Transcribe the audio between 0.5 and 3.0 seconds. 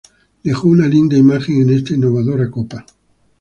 una linda imagen en esta innovadora copa.